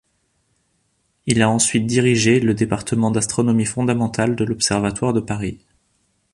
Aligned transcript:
Il 1.27 1.43
a 1.43 1.49
ensuite 1.51 1.85
dirigé 1.85 2.39
le 2.39 2.55
Département 2.55 3.11
d'astronomie 3.11 3.65
fondamentale 3.65 4.35
de 4.35 4.43
l'Observatoire 4.43 5.13
de 5.13 5.19
Paris. 5.21 5.63